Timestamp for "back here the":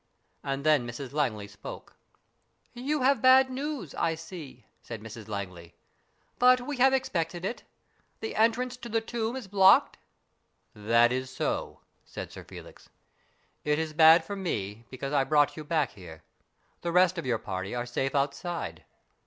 15.63-16.91